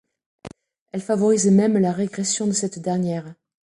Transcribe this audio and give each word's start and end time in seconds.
Elle 0.93 1.01
favorise 1.01 1.51
même 1.51 1.77
la 1.77 1.91
régression 1.91 2.47
de 2.47 2.53
cette 2.53 2.79
dernière. 2.79 3.35